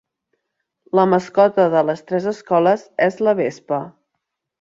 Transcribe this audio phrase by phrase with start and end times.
[0.99, 3.81] La mascota de les tres escoles és la vespa.